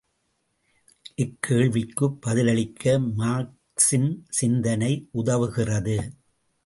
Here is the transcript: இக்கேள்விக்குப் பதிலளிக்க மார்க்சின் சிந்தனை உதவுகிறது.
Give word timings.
இக்கேள்விக்குப் 1.17 2.17
பதிலளிக்க 2.21 2.99
மார்க்சின் 3.17 4.09
சிந்தனை 4.29 5.07
உதவுகிறது. 5.13 5.97